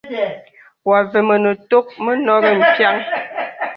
[0.87, 1.35] Vὰ àvə mə
[1.69, 2.97] tòk mə nòrí mpiàŋ.